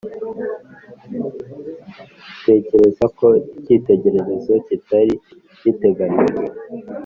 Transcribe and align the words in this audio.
tekereza 2.45 3.05
ko 3.17 3.27
icyitegererezo 3.57 4.53
kitari 4.67 5.13
giteganijwe? 5.63 6.45